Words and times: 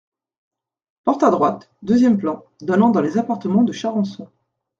Porte 1.03 1.21
à 1.21 1.29
droite, 1.29 1.69
deuxième 1.83 2.17
plan, 2.17 2.43
donnant 2.61 2.89
dans 2.89 3.01
les 3.01 3.19
appartements 3.19 3.61
de 3.61 3.71
Charançon. 3.71 4.29